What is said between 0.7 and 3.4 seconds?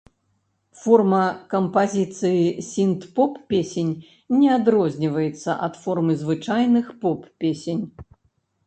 Форма кампазіцыі сінт-поп